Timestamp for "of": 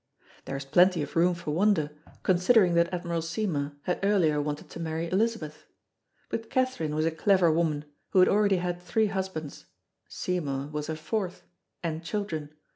1.03-1.15